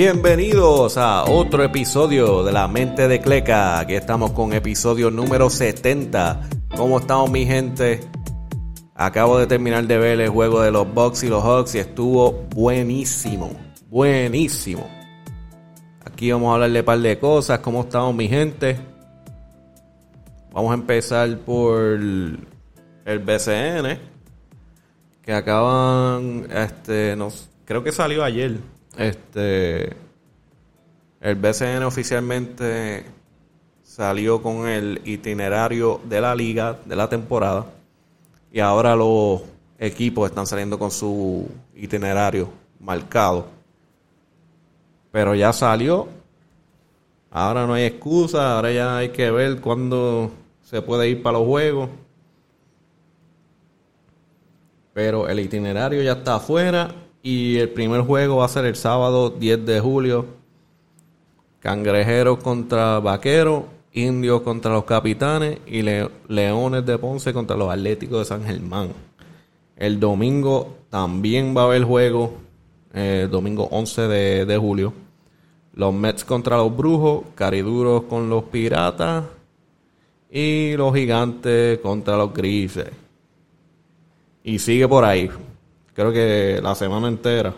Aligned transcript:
Bienvenidos 0.00 0.96
a 0.96 1.24
otro 1.24 1.64
episodio 1.64 2.44
de 2.44 2.52
La 2.52 2.68
Mente 2.68 3.08
de 3.08 3.20
Cleca. 3.20 3.80
Aquí 3.80 3.94
estamos 3.94 4.30
con 4.30 4.52
episodio 4.52 5.10
número 5.10 5.50
70. 5.50 6.40
¿Cómo 6.76 7.00
estamos 7.00 7.28
mi 7.32 7.44
gente? 7.44 8.02
Acabo 8.94 9.40
de 9.40 9.48
terminar 9.48 9.88
de 9.88 9.98
ver 9.98 10.20
el 10.20 10.28
juego 10.28 10.62
de 10.62 10.70
los 10.70 10.94
Bucks 10.94 11.24
y 11.24 11.28
los 11.28 11.42
Hawks 11.42 11.74
y 11.74 11.78
estuvo 11.80 12.30
buenísimo. 12.54 13.50
Buenísimo. 13.88 14.88
Aquí 16.04 16.30
vamos 16.30 16.52
a 16.52 16.54
hablarle 16.54 16.78
un 16.78 16.86
par 16.86 17.00
de 17.00 17.18
cosas. 17.18 17.58
¿Cómo 17.58 17.80
estamos 17.80 18.14
mi 18.14 18.28
gente? 18.28 18.78
Vamos 20.52 20.70
a 20.70 20.74
empezar 20.74 21.38
por 21.38 21.80
el 21.80 22.38
BCN. 23.04 23.98
Que 25.22 25.32
acaban, 25.32 26.46
este, 26.54 27.16
nos, 27.16 27.50
creo 27.64 27.82
que 27.82 27.90
salió 27.90 28.22
ayer. 28.22 28.77
Este, 28.96 29.96
el 31.20 31.34
BCN 31.34 31.82
oficialmente 31.82 33.04
salió 33.82 34.40
con 34.42 34.68
el 34.68 35.00
itinerario 35.04 36.00
de 36.04 36.20
la 36.20 36.34
liga 36.34 36.78
de 36.84 36.94
la 36.94 37.08
temporada 37.08 37.66
y 38.52 38.60
ahora 38.60 38.94
los 38.94 39.42
equipos 39.78 40.28
están 40.28 40.46
saliendo 40.46 40.78
con 40.78 40.90
su 40.90 41.48
itinerario 41.74 42.48
marcado. 42.80 43.46
Pero 45.10 45.34
ya 45.34 45.52
salió. 45.52 46.08
Ahora 47.30 47.66
no 47.66 47.74
hay 47.74 47.84
excusa, 47.84 48.56
ahora 48.56 48.72
ya 48.72 48.96
hay 48.96 49.10
que 49.10 49.30
ver 49.30 49.60
cuándo 49.60 50.30
se 50.62 50.80
puede 50.80 51.08
ir 51.08 51.22
para 51.22 51.38
los 51.38 51.46
juegos. 51.46 51.90
Pero 54.94 55.28
el 55.28 55.40
itinerario 55.40 56.02
ya 56.02 56.12
está 56.12 56.36
afuera 56.36 56.94
y 57.22 57.56
el 57.56 57.70
primer 57.70 58.02
juego 58.02 58.36
va 58.36 58.44
a 58.44 58.48
ser 58.48 58.64
el 58.64 58.76
sábado 58.76 59.30
10 59.30 59.66
de 59.66 59.80
julio. 59.80 60.26
Cangrejeros 61.60 62.38
contra 62.38 63.00
Vaqueros, 63.00 63.64
Indios 63.92 64.42
contra 64.42 64.72
los 64.72 64.84
Capitanes 64.84 65.58
y 65.66 65.82
Leones 65.82 66.86
de 66.86 66.98
Ponce 66.98 67.32
contra 67.32 67.56
los 67.56 67.70
Atléticos 67.70 68.20
de 68.20 68.24
San 68.24 68.44
Germán. 68.44 68.92
El 69.76 69.98
domingo 69.98 70.76
también 70.90 71.56
va 71.56 71.62
a 71.62 71.64
haber 71.64 71.84
juego, 71.84 72.34
eh, 72.94 73.28
domingo 73.30 73.68
11 73.70 74.02
de, 74.02 74.46
de, 74.46 74.56
julio. 74.56 74.92
Los 75.74 75.92
Mets 75.94 76.24
contra 76.24 76.56
los 76.56 76.76
Brujos, 76.76 77.24
Cariduros 77.34 78.04
con 78.04 78.28
los 78.28 78.44
Piratas 78.44 79.24
y 80.30 80.76
los 80.76 80.94
Gigantes 80.94 81.78
contra 81.78 82.16
los 82.16 82.32
Grises. 82.32 82.90
Y 84.42 84.58
sigue 84.58 84.88
por 84.88 85.04
ahí. 85.04 85.30
Creo 85.98 86.12
que 86.12 86.60
la 86.62 86.76
semana 86.76 87.08
entera. 87.08 87.52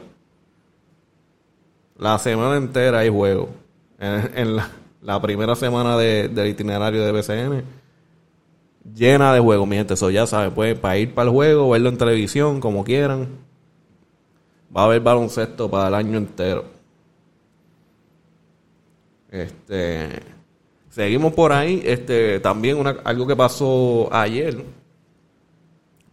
La 1.98 2.18
semana 2.18 2.56
entera 2.56 3.00
hay 3.00 3.10
juego. 3.10 3.50
En, 3.98 4.56
la, 5.02 5.20
primera 5.20 5.54
semana 5.54 5.98
del 5.98 6.46
itinerario 6.46 7.04
de 7.04 7.12
BCN. 7.12 7.62
Llena 8.94 9.34
de 9.34 9.40
juegos, 9.40 9.68
mi 9.68 9.76
gente. 9.76 9.92
Eso 9.92 10.08
ya 10.08 10.26
saben. 10.26 10.52
Pues 10.52 10.78
para 10.78 10.96
ir 10.96 11.12
para 11.12 11.28
el 11.28 11.34
juego, 11.34 11.68
verlo 11.68 11.90
en 11.90 11.98
televisión, 11.98 12.60
como 12.60 12.82
quieran. 12.82 13.28
Va 14.74 14.80
a 14.80 14.84
haber 14.86 15.02
baloncesto 15.02 15.70
para 15.70 15.88
el 15.88 15.94
año 15.94 16.16
entero. 16.16 16.64
Este. 19.30 20.18
Seguimos 20.88 21.34
por 21.34 21.52
ahí. 21.52 21.82
Este, 21.84 22.40
también 22.40 22.78
una, 22.78 22.96
algo 23.04 23.26
que 23.26 23.36
pasó 23.36 24.08
ayer 24.10 24.64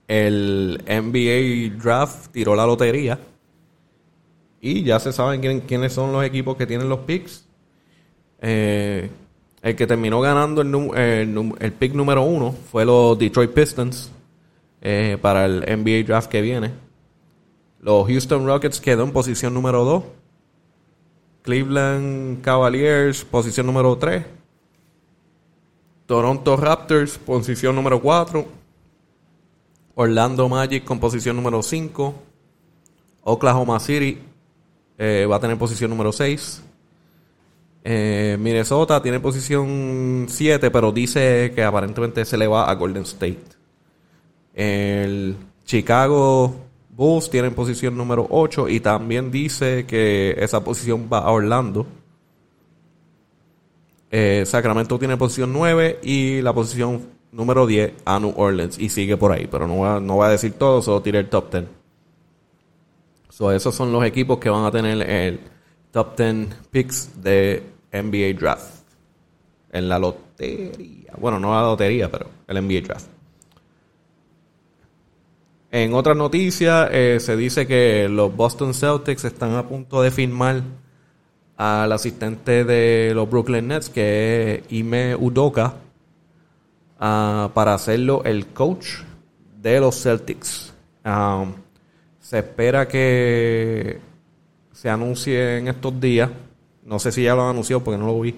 el 0.07 0.81
NBA 0.85 1.81
Draft 1.83 2.31
tiró 2.31 2.55
la 2.55 2.65
lotería 2.65 3.19
y 4.61 4.83
ya 4.83 4.99
se 4.99 5.11
saben 5.11 5.61
quiénes 5.61 5.93
son 5.93 6.11
los 6.11 6.23
equipos 6.23 6.55
que 6.57 6.65
tienen 6.65 6.89
los 6.89 6.99
picks. 6.99 7.45
Eh, 8.39 9.09
el 9.61 9.75
que 9.75 9.87
terminó 9.87 10.21
ganando 10.21 10.61
el, 10.61 11.53
el, 11.59 11.71
pick 11.73 11.93
número 11.93 12.21
uno 12.23 12.53
fue 12.71 12.85
los 12.85 13.17
Detroit 13.17 13.51
Pistons 13.51 14.11
eh, 14.81 15.17
para 15.21 15.45
el 15.45 15.59
NBA 15.61 16.05
Draft 16.07 16.29
que 16.29 16.41
viene. 16.41 16.71
Los 17.79 18.07
Houston 18.07 18.45
Rockets 18.45 18.79
quedó 18.79 19.03
en 19.03 19.11
posición 19.11 19.53
número 19.53 19.83
dos. 19.83 20.03
Cleveland 21.47 22.41
Cavaliers, 22.41 23.23
posición 23.23 23.67
número 23.67 23.97
3. 23.97 24.21
Toronto 26.05 26.57
Raptors, 26.57 27.17
posición 27.17 27.73
número 27.73 28.01
4. 28.01 28.45
Orlando 29.99 30.47
Magic 30.47 30.83
con 30.83 30.99
posición 30.99 31.35
número 31.35 31.63
5. 31.63 32.13
Oklahoma 33.23 33.79
City 33.79 34.19
eh, 34.95 35.27
va 35.29 35.37
a 35.37 35.39
tener 35.39 35.57
posición 35.57 35.89
número 35.89 36.11
6. 36.11 36.63
Eh, 37.83 38.37
Minnesota 38.39 39.01
tiene 39.01 39.19
posición 39.19 40.27
7, 40.29 40.69
pero 40.69 40.91
dice 40.91 41.51
que 41.55 41.63
aparentemente 41.63 42.25
se 42.25 42.37
le 42.37 42.45
va 42.45 42.69
a 42.69 42.75
Golden 42.75 43.01
State. 43.03 43.41
El 44.53 45.35
Chicago 45.65 46.55
Bulls 46.91 47.31
tiene 47.31 47.49
posición 47.49 47.97
número 47.97 48.27
8 48.29 48.69
y 48.69 48.79
también 48.79 49.31
dice 49.31 49.87
que 49.87 50.35
esa 50.37 50.63
posición 50.63 51.09
va 51.11 51.19
a 51.19 51.31
Orlando. 51.31 51.87
Eh, 54.11 54.43
Sacramento 54.45 54.99
tiene 54.99 55.17
posición 55.17 55.51
9 55.53 56.01
y 56.03 56.41
la 56.43 56.53
posición 56.53 57.16
número 57.37 57.67
10 57.67 57.93
a 58.03 58.19
New 58.19 58.33
Orleans 58.35 58.79
y 58.79 58.89
sigue 58.89 59.15
por 59.15 59.31
ahí, 59.31 59.47
pero 59.49 59.67
no 59.67 59.77
va, 59.77 59.99
no 59.99 60.21
a 60.23 60.29
decir 60.29 60.53
todo, 60.53 60.81
solo 60.81 61.03
tiré 61.03 61.19
el 61.19 61.29
top 61.29 61.51
10. 61.51 61.65
So, 63.29 63.51
esos 63.51 63.75
son 63.75 63.91
los 63.91 64.03
equipos 64.03 64.39
que 64.39 64.49
van 64.49 64.65
a 64.65 64.71
tener 64.71 65.07
el 65.07 65.39
top 65.91 66.17
10 66.17 66.47
picks 66.71 67.21
de 67.21 67.61
NBA 67.93 68.39
Draft. 68.39 68.87
En 69.71 69.87
la 69.87 69.99
lotería. 69.99 71.13
Bueno, 71.19 71.39
no 71.39 71.53
la 71.53 71.61
lotería, 71.61 72.09
pero 72.09 72.25
el 72.47 72.65
NBA 72.65 72.81
Draft. 72.81 73.07
En 75.69 75.93
otras 75.93 76.17
noticias, 76.17 76.89
eh, 76.91 77.19
se 77.19 77.37
dice 77.37 77.67
que 77.67 78.09
los 78.09 78.35
Boston 78.35 78.73
Celtics 78.73 79.25
están 79.25 79.53
a 79.53 79.67
punto 79.67 80.01
de 80.01 80.09
firmar 80.09 80.63
al 81.55 81.91
asistente 81.91 82.63
de 82.63 83.11
los 83.13 83.29
Brooklyn 83.29 83.67
Nets, 83.67 83.91
que 83.91 84.63
es 84.65 84.73
Ime 84.73 85.15
Udoka, 85.15 85.75
Ah, 86.99 87.51
para 87.53 87.73
hacerlo 87.73 88.23
el 88.23 88.47
coach 88.47 89.01
de 89.61 89.79
los 89.79 90.01
Celtics. 90.01 90.73
Um, 91.05 91.53
se 92.19 92.39
espera 92.39 92.87
que 92.87 93.99
se 94.71 94.89
anuncie 94.89 95.59
en 95.59 95.67
estos 95.67 95.99
días. 95.99 96.29
No 96.83 96.99
sé 96.99 97.11
si 97.11 97.23
ya 97.23 97.35
lo 97.35 97.43
han 97.43 97.51
anunciado 97.51 97.83
porque 97.83 97.99
no 97.99 98.07
lo 98.07 98.19
vi. 98.19 98.35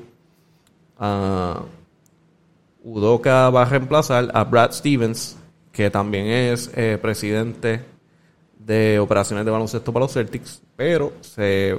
Uh, 0.99 1.63
Udoka 2.83 3.49
va 3.49 3.61
a 3.61 3.65
reemplazar 3.65 4.29
a 4.33 4.43
Brad 4.43 4.71
Stevens, 4.71 5.37
que 5.71 5.89
también 5.89 6.27
es 6.27 6.71
eh, 6.75 6.97
presidente 7.01 7.83
de 8.57 8.99
operaciones 8.99 9.45
de 9.45 9.51
baloncesto 9.51 9.93
para 9.93 10.05
los 10.05 10.13
Celtics, 10.13 10.61
pero 10.75 11.13
se 11.21 11.77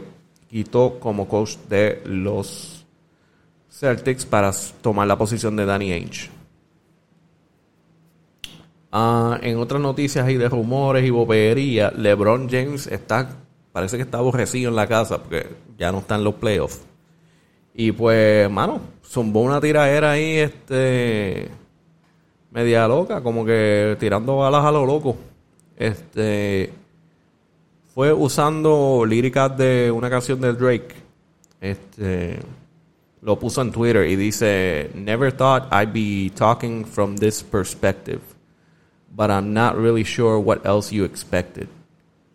quitó 0.49 0.99
como 0.99 1.29
coach 1.29 1.57
de 1.69 2.03
los 2.05 2.87
Celtics 3.71 4.25
para 4.25 4.53
tomar 4.81 5.07
la 5.07 5.17
posición 5.19 5.57
de 5.57 5.67
Danny 5.67 5.93
Ainge. 5.93 6.40
Ah, 8.93 9.39
en 9.43 9.59
otras 9.59 9.81
noticias 9.81 10.29
y 10.31 10.35
de 10.37 10.49
rumores 10.49 11.05
y 11.05 11.11
bobería, 11.11 11.93
LeBron 11.97 12.49
James 12.51 12.89
está, 12.89 13.37
parece 13.73 13.97
que 13.97 14.03
está 14.03 14.19
aborrecido 14.19 14.71
en 14.71 14.77
la 14.77 14.89
casa 14.89 15.23
porque 15.23 15.47
ya 15.79 15.93
no 15.93 15.99
están 15.99 16.25
los 16.25 16.35
playoffs. 16.35 16.83
Y 17.73 17.93
pues, 17.93 18.51
mano, 18.51 18.81
zumbó 19.05 19.43
una 19.43 19.61
tiradera 19.61 20.13
ahí, 20.13 20.39
este, 20.39 21.49
media 22.51 22.89
loca, 22.89 23.23
como 23.23 23.45
que 23.45 23.97
tirando 24.01 24.39
balas 24.39 24.65
a 24.65 24.73
lo 24.73 24.85
loco. 24.85 25.17
Este, 25.77 26.73
fue 27.95 28.13
usando 28.13 29.05
líricas 29.07 29.57
de 29.57 29.91
una 29.93 30.11
canción 30.11 30.41
de 30.41 30.53
Drake. 30.53 30.95
Este, 31.61 32.41
lo 33.23 33.39
puso 33.39 33.63
en 33.63 33.71
Twitter 33.71 34.09
y 34.09 34.17
dice, 34.17 34.91
Never 34.95 35.33
thought 35.33 35.73
I'd 35.73 35.93
be 35.93 36.33
talking 36.35 36.85
from 36.85 37.17
this 37.17 37.43
perspective 37.45 38.21
but 39.15 39.31
I'm 39.31 39.53
not 39.53 39.77
really 39.77 40.05
sure 40.05 40.39
what 40.39 40.65
else 40.65 40.93
you 40.93 41.05
expected. 41.05 41.69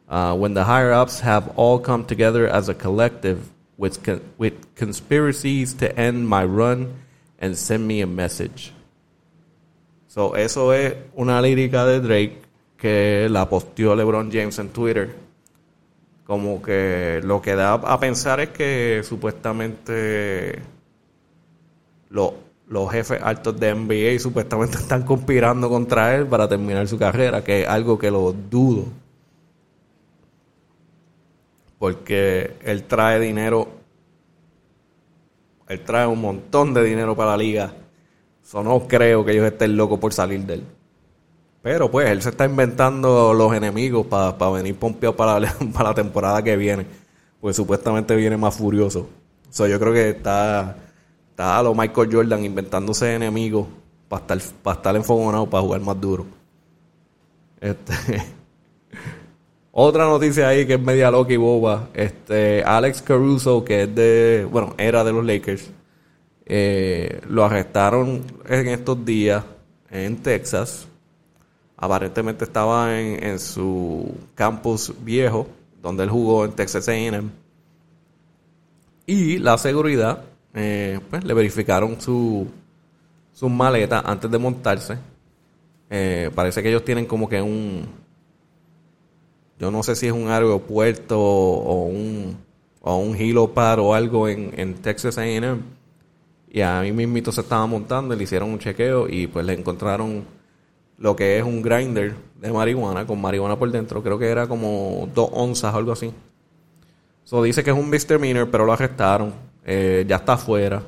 Uh, 0.08 0.36
when 0.36 0.54
the 0.54 0.66
higher 0.66 0.92
ups 0.92 1.22
have 1.22 1.58
all 1.58 1.80
come 1.80 2.06
together 2.06 2.48
as 2.48 2.70
a 2.70 2.74
collective 2.74 3.50
with, 3.78 4.04
con- 4.04 4.22
with 4.38 4.76
conspiracies 4.76 5.74
to 5.76 5.98
end 5.98 6.28
my 6.28 6.46
run 6.46 6.94
and 7.40 7.58
send 7.58 7.88
me 7.88 8.02
a 8.02 8.08
message. 8.08 8.72
So, 10.08 10.36
eso 10.36 10.72
es 10.72 10.96
una 11.18 11.42
lírica 11.42 11.86
de 11.86 12.00
Drake 12.00 12.42
que 12.78 13.28
la 13.30 13.50
posteó 13.50 13.96
LeBron 13.96 14.32
James 14.32 14.60
en 14.60 14.70
Twitter. 14.70 15.16
Como 16.26 16.62
que 16.62 17.22
lo 17.24 17.42
que 17.42 17.56
da 17.56 17.74
a 17.74 18.00
pensar 18.00 18.40
es 18.40 18.50
que 18.50 19.02
supuestamente 19.04 20.62
lo 22.10 22.45
los 22.68 22.92
jefes 22.92 23.20
altos 23.22 23.60
de 23.60 23.74
NBA 23.74 24.20
supuestamente 24.20 24.78
están 24.78 25.04
conspirando 25.04 25.70
contra 25.70 26.16
él 26.16 26.26
para 26.26 26.48
terminar 26.48 26.88
su 26.88 26.98
carrera, 26.98 27.44
que 27.44 27.62
es 27.62 27.68
algo 27.68 27.98
que 27.98 28.12
lo 28.12 28.34
dudo. 28.34 28.86
porque 31.78 32.56
él 32.64 32.86
trae 32.86 33.20
dinero, 33.20 33.68
él 35.68 35.82
trae 35.82 36.08
un 36.08 36.20
montón 36.20 36.74
de 36.74 36.84
dinero 36.84 37.16
para 37.16 37.32
la 37.32 37.38
liga. 37.38 37.74
Eso 38.44 38.64
no 38.64 38.88
creo 38.88 39.26
que 39.26 39.34
ellos 39.34 39.46
estén 39.46 39.76
locos 39.76 40.00
por 40.00 40.14
salir 40.14 40.42
de 40.48 40.56
él. 40.56 40.64
Pero 41.62 41.90
pues 41.90 42.10
él 42.10 42.22
se 42.22 42.30
está 42.30 42.46
inventando 42.46 43.34
los 43.34 43.54
enemigos 43.54 44.06
para 44.08 44.50
venir 44.52 44.76
pompeado 44.76 45.16
para 45.16 45.40
la, 45.40 45.54
para 45.74 45.90
la 45.90 45.96
temporada 45.96 46.44
que 46.44 46.56
viene. 46.56 46.86
Pues 47.42 47.56
supuestamente 47.56 48.16
viene 48.16 48.38
más 48.38 48.56
furioso. 48.56 49.02
O 49.50 49.54
sea, 49.54 49.68
yo 49.68 49.80
creo 49.80 49.94
que 49.94 50.10
está, 50.10 50.78
está 51.36 51.60
a 51.60 51.64
lo 51.64 51.76
Michael 51.76 52.10
Jordan 52.12 52.46
inventándose 52.46 53.14
enemigos 53.14 53.68
para 54.08 54.22
estar, 54.22 54.56
para 54.64 54.78
estar 54.78 54.96
enfogonado, 54.96 55.50
para 55.50 55.62
jugar 55.62 55.82
más 55.82 56.00
duro. 56.00 56.26
Este, 57.60 57.94
otra 59.72 60.06
noticia 60.06 60.48
ahí 60.48 60.66
que 60.66 60.76
es 60.76 60.80
media 60.80 61.12
loca 61.12 61.34
y 61.34 61.38
boba. 61.38 61.90
Este, 61.94 62.64
Alex 62.64 63.02
Caruso, 63.02 63.66
que 63.66 63.84
es 63.84 63.94
de, 63.94 64.48
bueno, 64.50 64.74
era 64.78 65.04
de 65.04 65.12
los 65.12 65.26
Lakers, 65.26 65.70
eh, 66.46 67.20
lo 67.28 67.44
arrestaron 67.44 68.24
en 68.48 68.68
estos 68.68 69.04
días 69.04 69.44
en 69.90 70.18
Texas 70.18 70.88
Aparentemente 71.78 72.46
estaba 72.46 73.00
en, 73.00 73.38
su 73.40 74.16
campus 74.34 74.94
viejo, 75.04 75.48
donde 75.82 76.04
él 76.04 76.10
jugó 76.10 76.46
en 76.46 76.54
Texas 76.54 76.88
AM. 76.88 77.32
Y 79.06 79.38
la 79.40 79.58
seguridad, 79.58 80.24
eh, 80.56 81.00
pues 81.10 81.24
le 81.24 81.34
verificaron 81.34 82.00
su, 82.00 82.48
sus 83.34 83.52
maletas 83.52 84.02
antes 84.06 84.32
de 84.32 84.38
montarse. 84.38 84.98
Eh, 85.90 86.32
parece 86.34 86.64
que 86.64 86.70
ellos 86.70 86.86
tienen 86.86 87.06
como 87.06 87.30
que 87.30 87.42
un. 87.42 87.86
Yo 89.60 89.70
no 89.72 89.84
sé 89.84 89.96
si 89.96 90.08
es 90.08 90.14
un 90.14 90.30
aeropuerto 90.30 91.20
o 91.20 91.86
un, 91.86 92.38
o 92.82 92.98
un 92.98 93.16
helipad 93.16 93.80
o 93.80 93.94
algo 93.94 94.28
en, 94.28 94.54
en 94.58 94.76
Texas 94.76 95.18
AM. 95.18 95.62
Y 96.50 96.62
a 96.62 96.82
mí 96.82 96.92
mismito 96.94 97.32
se 97.32 97.42
estaba 97.42 97.66
montando, 97.68 98.16
le 98.16 98.24
hicieron 98.24 98.50
un 98.50 98.60
chequeo 98.60 99.10
y 99.10 99.28
pues 99.28 99.46
le 99.46 99.54
encontraron 99.54 100.24
lo 100.98 101.16
que 101.16 101.38
es 101.38 101.44
un 101.44 101.62
grinder 101.62 102.16
de 102.40 102.52
marihuana 102.52 103.06
con 103.06 103.20
marihuana 103.20 103.58
por 103.58 103.70
dentro. 103.72 104.02
Creo 104.02 104.18
que 104.18 104.28
era 104.28 104.48
como 104.48 105.10
dos 105.14 105.30
onzas 105.34 105.74
o 105.74 105.78
algo 105.78 105.92
así. 105.92 106.14
So, 107.26 107.44
dice 107.44 107.64
que 107.64 107.72
es 107.72 107.78
un 107.78 107.90
misdemeanor, 107.90 108.50
pero 108.50 108.66
lo 108.66 108.74
arrestaron. 108.74 109.34
Eh, 109.66 110.06
ya 110.08 110.18
está 110.18 110.34
afuera. 110.34 110.84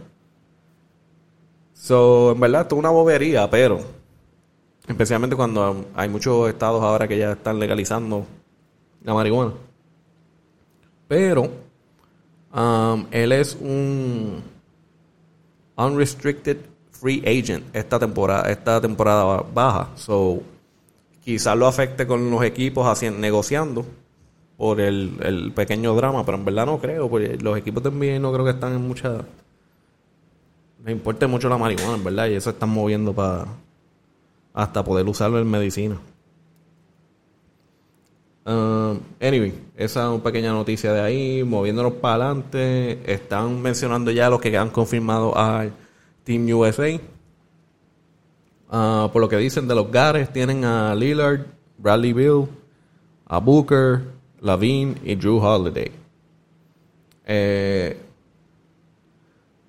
So, 1.74 2.34
en 2.34 2.40
verdad, 2.40 2.62
esto 2.62 2.76
es 2.76 2.80
una 2.80 2.92
bobería, 2.92 3.50
pero 3.50 3.80
especialmente 4.88 5.36
cuando 5.36 5.86
hay 5.96 6.08
muchos 6.08 6.48
estados 6.50 6.84
ahora 6.84 7.08
que 7.08 7.18
ya 7.18 7.32
están 7.32 7.60
legalizando 7.60 8.26
la 9.04 9.14
marihuana. 9.14 9.54
Pero 11.08 11.50
um, 12.54 13.06
él 13.10 13.32
es 13.32 13.58
un 13.60 14.44
unrestricted 15.76 16.58
free 16.92 17.24
agent 17.26 17.64
esta 17.76 17.98
temporada, 17.98 18.52
esta 18.52 18.80
temporada 18.80 19.44
baja. 19.54 19.90
So, 19.96 20.42
quizás 21.24 21.58
lo 21.58 21.66
afecte 21.66 22.06
con 22.06 22.30
los 22.30 22.44
equipos 22.44 22.86
haciendo, 22.86 23.20
negociando 23.20 23.86
por 24.58 24.82
el, 24.82 25.52
pequeño 25.56 25.96
drama, 25.96 26.26
pero 26.26 26.38
en 26.38 26.46
verdad 26.46 26.66
no 26.66 26.80
creo, 26.80 27.10
porque 27.10 27.38
los 27.38 27.58
equipos 27.58 27.84
también 27.84 28.22
no 28.22 28.34
creo 28.34 28.44
que 28.44 28.52
están 28.52 28.74
en 28.74 28.88
mucha... 28.88 29.24
Les 30.84 30.94
importa 30.94 31.28
mucho 31.28 31.48
la 31.48 31.58
marihuana, 31.58 31.96
en 31.96 32.04
verdad, 32.04 32.28
y 32.28 32.34
eso 32.34 32.50
están 32.50 32.70
moviendo 32.70 33.14
para 33.14 33.46
hasta 34.54 34.84
poder 34.84 35.06
usarlo 35.06 35.40
en 35.40 35.50
medicina. 35.50 35.98
Um, 38.48 39.00
anyway, 39.20 39.54
esa 39.76 40.04
es 40.04 40.10
una 40.10 40.24
pequeña 40.24 40.52
noticia 40.54 40.94
de 40.94 41.02
ahí. 41.02 41.44
Moviéndonos 41.44 41.94
para 41.94 42.26
adelante, 42.26 43.00
están 43.06 43.62
mencionando 43.62 44.10
ya 44.10 44.30
los 44.30 44.40
que 44.40 44.58
han 44.58 44.70
confirmado 44.70 45.38
al 45.38 45.74
Team 46.24 46.48
USA. 46.50 47.00
Ah, 48.70 49.10
por 49.12 49.22
lo 49.22 49.30
que 49.30 49.38
dicen 49.38 49.68
de 49.68 49.76
los 49.76 49.92
Gares, 49.92 50.32
tienen 50.32 50.64
a 50.64 50.96
Lillard, 50.96 51.42
Bradley 51.78 52.14
Bill, 52.14 52.48
a 53.26 53.40
Booker, 53.40 54.17
Lavine 54.42 54.96
y 55.04 55.16
Drew 55.16 55.38
Holiday. 55.38 55.92
Eh, 57.26 57.98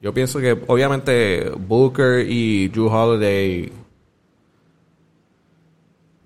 yo 0.01 0.15
pienso 0.15 0.39
que 0.39 0.53
obviamente 0.67 1.51
Booker 1.51 2.25
y 2.29 2.69
Drew 2.69 2.87
Holiday 2.87 3.73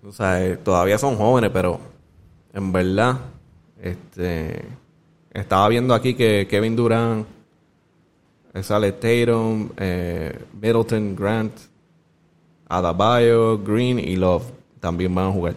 o 0.05 0.11
sea, 0.11 0.44
eh, 0.44 0.56
todavía 0.56 0.99
son 0.99 1.17
jóvenes, 1.17 1.50
pero 1.53 1.79
en 2.53 2.73
verdad, 2.73 3.19
este, 3.81 4.65
estaba 5.33 5.69
viendo 5.69 5.95
aquí 5.95 6.15
que 6.15 6.49
Kevin 6.49 6.75
Durant 6.75 7.27
Sale 8.62 8.93
Tatum, 8.93 9.71
eh, 9.77 10.38
Middleton, 10.61 11.15
Grant, 11.15 11.53
Adabayo, 12.69 13.59
Green 13.59 13.99
y 13.99 14.17
Love 14.17 14.45
también 14.81 15.15
van 15.15 15.29
a 15.29 15.33
jugar. 15.33 15.55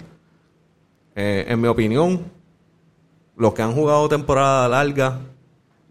En 1.15 1.59
mi 1.59 1.67
opinión, 1.67 2.23
los 3.37 3.53
que 3.53 3.61
han 3.61 3.73
jugado 3.73 4.07
temporada 4.09 4.67
larga 4.67 5.19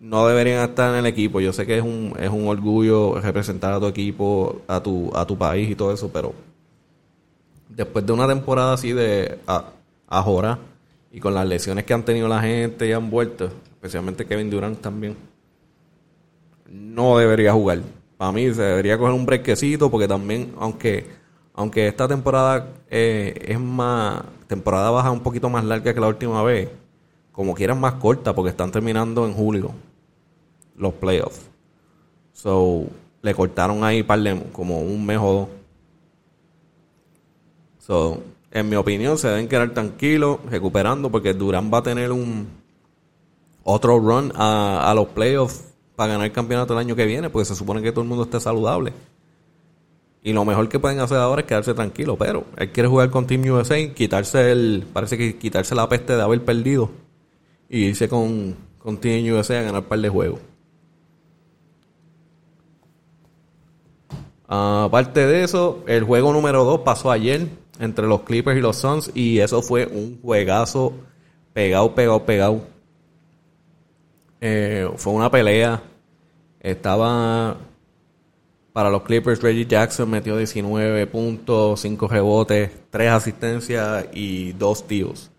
no 0.01 0.27
deberían 0.27 0.69
estar 0.69 0.91
en 0.93 1.01
el 1.01 1.07
equipo. 1.07 1.41
Yo 1.41 1.53
sé 1.53 1.67
que 1.67 1.79
es 1.79 1.83
un, 1.83 2.15
es 2.21 2.29
un 2.29 2.47
orgullo 2.47 3.21
representar 3.21 3.73
a 3.73 3.81
tu 3.81 3.87
equipo, 3.87 4.63
a 4.67 4.83
tu, 4.83 5.11
a 5.15 5.27
tu 5.27 5.37
país 5.37 5.71
y 5.71 5.75
todo 5.75 5.93
eso, 5.93 6.11
pero 6.13 6.35
después 7.69 8.05
de 8.05 8.13
una 8.13 8.29
temporada 8.29 8.75
así 8.75 8.93
de 8.93 9.39
a, 9.47 9.65
y 11.11 11.21
con 11.21 11.35
las 11.35 11.47
lesiones 11.47 11.85
que 11.85 11.95
han 11.95 12.05
tenido 12.05 12.29
la 12.29 12.41
gente 12.41 12.87
y 12.87 12.93
han 12.93 13.11
vuelto, 13.11 13.51
especialmente 13.73 14.27
Kevin 14.27 14.51
Durant 14.51 14.81
también 14.81 15.17
no 16.71 17.19
debería 17.19 17.53
jugar. 17.53 17.81
Para 18.17 18.33
mí 18.33 18.53
se 18.53 18.63
debería 18.63 18.99
coger 18.99 19.15
un 19.15 19.27
brequecito 19.27 19.91
porque 19.91 20.07
también, 20.07 20.53
aunque, 20.59 21.07
aunque 21.55 21.89
esta 21.89 22.07
temporada 22.07 22.69
eh, 22.91 23.35
es 23.49 23.59
más, 23.59 24.23
temporada 24.47 24.91
baja 24.91 25.11
un 25.11 25.21
poquito 25.21 25.49
más 25.49 25.65
larga 25.65 25.95
que 25.95 26.01
la 26.01 26.09
última 26.09 26.43
vez, 26.43 26.69
como 27.35 27.53
quieran 27.55 27.81
más 27.81 27.95
corta 27.95 28.33
porque 28.33 28.51
están 28.51 28.71
terminando 28.71 29.27
en 29.27 29.35
julio 29.35 29.73
los 30.77 30.95
playoffs. 30.95 31.51
So, 32.33 32.87
le 33.23 33.35
cortaron 33.35 33.83
ahí 33.85 34.03
par 34.03 34.21
como 34.53 34.81
un 34.81 35.05
mes 35.05 35.19
o 35.21 35.33
dos. 35.33 35.49
So, 37.79 38.23
en 38.51 38.69
mi 38.69 38.77
opinión, 38.77 39.19
se 39.19 39.29
deben 39.29 39.49
quedar 39.49 39.75
tranquilos, 39.75 40.39
recuperando, 40.49 41.11
porque 41.11 41.35
Durán 41.35 41.71
va 41.73 41.79
a 41.79 41.83
tener 41.83 42.13
un 42.13 42.47
otro 43.65 43.99
run 43.99 44.33
a, 44.37 44.91
a 44.91 44.95
los 44.95 45.09
playoffs 45.09 45.65
para 45.97 46.13
ganar 46.13 46.27
el 46.27 46.33
campeonato 46.33 46.73
el 46.73 46.79
año 46.79 46.95
que 46.95 47.05
viene, 47.05 47.31
porque 47.31 47.47
se 47.47 47.57
supone 47.57 47.83
que 47.83 47.91
todo 47.91 48.03
el 48.03 48.09
mundo 48.09 48.25
esté 48.25 48.39
saludable. 48.39 48.93
Y 50.23 50.33
lo 50.33 50.45
mejor 50.45 50.69
que 50.69 50.79
pueden 50.79 51.01
hacer 51.01 51.19
ahora 51.19 51.43
es 51.43 51.47
quedarse 51.47 51.75
tranquilo, 51.75 52.17
pero 52.17 52.45
él 52.57 52.71
quiere 52.71 52.89
jugar 52.89 53.11
con 53.11 53.27
Team 53.27 53.43
USA, 53.51 53.77
quitarse 53.93 54.53
el, 54.53 54.87
parece 54.93 55.19
que 55.19 55.37
quitarse 55.37 55.75
la 55.75 55.89
peste 55.89 56.17
de 56.17 56.23
haber 56.23 56.45
perdido 56.45 56.91
y 57.75 57.87
irse 57.87 58.09
con, 58.09 58.55
con 58.79 58.99
Team 58.99 59.35
USA 59.35 59.59
a 59.59 59.63
ganar 59.63 59.83
un 59.83 59.89
par 59.89 59.99
de 59.99 60.09
juegos. 60.09 60.39
Aparte 64.47 65.27
de 65.27 65.43
eso, 65.43 65.83
el 65.89 66.05
juego 66.05 66.33
número 66.33 66.63
2 66.63 66.83
pasó 66.83 67.11
ayer 67.11 67.49
entre 67.81 68.07
los 68.07 68.21
Clippers 68.21 68.57
y 68.57 68.61
los 68.61 68.77
Suns 68.77 69.11
y 69.13 69.41
eso 69.41 69.61
fue 69.61 69.87
un 69.87 70.21
juegazo 70.23 70.93
pegado, 71.53 71.93
pegado, 71.97 72.25
pegado. 72.25 72.61
Eh, 74.41 74.89
fue 74.97 75.13
una 75.13 75.29
pelea. 75.29 75.83
Estaba 76.61 77.57
para 78.73 78.89
los 78.89 79.03
Clippers, 79.03 79.43
Reggie 79.43 79.67
Jackson 79.67 80.09
metió 80.09 80.37
19 80.37 81.09
puntos, 81.09 81.81
5 81.81 82.07
rebotes, 82.07 82.71
3 82.91 83.11
asistencias 83.11 84.07
y 84.13 84.53
2 84.53 84.87
tiros. 84.87 85.34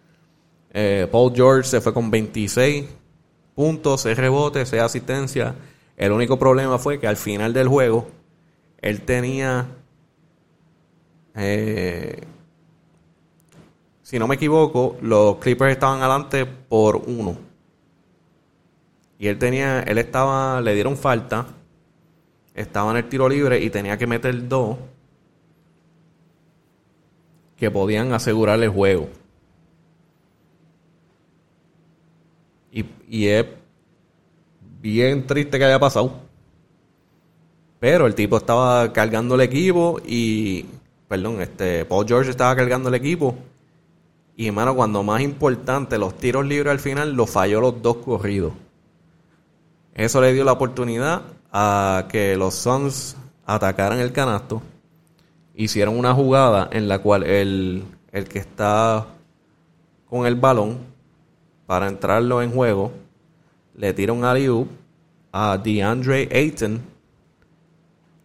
Eh, 0.78 1.08
Paul 1.10 1.32
George 1.34 1.70
se 1.70 1.80
fue 1.80 1.94
con 1.94 2.12
26 2.12 2.86
puntos, 3.56 4.02
6 4.02 4.18
rebotes, 4.18 4.68
6 4.68 4.82
asistencias. 4.82 5.56
El 5.96 6.12
único 6.12 6.38
problema 6.38 6.78
fue 6.78 7.00
que 7.00 7.08
al 7.08 7.16
final 7.16 7.54
del 7.54 7.70
juego 7.70 8.10
él 8.82 9.04
tenía, 9.04 9.68
eh, 11.34 12.22
si 14.02 14.20
no 14.20 14.28
me 14.28 14.36
equivoco, 14.36 14.98
los 15.02 15.38
Clippers 15.38 15.72
estaban 15.72 16.02
adelante 16.02 16.46
por 16.46 16.98
uno. 16.98 17.38
Y 19.18 19.28
él 19.28 19.40
tenía, 19.40 19.80
él 19.80 19.98
estaba, 19.98 20.60
le 20.60 20.74
dieron 20.74 20.98
falta, 20.98 21.46
estaba 22.54 22.92
en 22.92 22.98
el 22.98 23.08
tiro 23.08 23.30
libre 23.30 23.64
y 23.64 23.70
tenía 23.70 23.98
que 23.98 24.08
meter 24.08 24.50
dos 24.50 24.76
que 27.56 27.72
podían 27.72 28.12
asegurar 28.12 28.62
el 28.62 28.68
juego. 28.68 29.08
Y, 33.16 33.28
es 33.30 33.46
bien 34.82 35.26
triste 35.26 35.58
que 35.58 35.64
haya 35.64 35.80
pasado. 35.80 36.12
Pero 37.80 38.08
el 38.08 38.14
tipo 38.14 38.36
estaba 38.36 38.92
cargando 38.92 39.36
el 39.36 39.42
equipo 39.42 40.02
y, 40.06 40.66
perdón, 41.08 41.40
este, 41.40 41.86
Paul 41.86 42.06
George 42.06 42.32
estaba 42.32 42.54
cargando 42.56 42.90
el 42.90 42.96
equipo 42.96 43.36
Y 44.36 44.48
hermano, 44.48 44.76
cuando 44.76 45.02
más 45.02 45.22
importante, 45.22 45.98
los 45.98 46.18
tiros 46.18 46.46
libres 46.46 46.72
al 46.72 46.80
final 46.80 47.14
los 47.14 47.30
falló 47.30 47.62
los 47.62 47.82
dos 47.82 47.98
corridos. 47.98 48.52
Eso 49.94 50.20
le 50.20 50.34
dio 50.34 50.44
la 50.44 50.52
oportunidad 50.52 51.22
a 51.54 52.08
que 52.10 52.36
los 52.36 52.54
Suns 52.54 53.16
atacaran 53.46 54.00
el 54.00 54.12
canasto. 54.12 54.62
Hicieron 55.54 55.98
una 55.98 56.14
jugada 56.14 56.68
en 56.70 56.90
la 56.90 57.00
cual 57.00 57.24
el, 57.24 57.86
el 58.12 58.28
que 58.28 58.40
está 58.40 59.08
con 60.10 60.26
el 60.26 60.36
balón 60.36 60.95
para 61.66 61.88
entrarlo 61.88 62.42
en 62.42 62.52
juego 62.52 62.92
le 63.76 63.94
tira 63.94 64.14
un 64.14 64.24
alley 64.24 64.50
a 65.32 65.58
DeAndre 65.58 66.30
Ayton 66.32 66.82